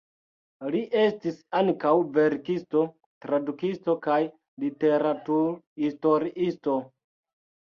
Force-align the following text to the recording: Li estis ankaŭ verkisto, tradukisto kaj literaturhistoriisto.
Li 0.75 0.79
estis 1.01 1.35
ankaŭ 1.59 1.91
verkisto, 2.15 2.81
tradukisto 3.25 3.97
kaj 4.07 4.17
literaturhistoriisto. 4.65 6.81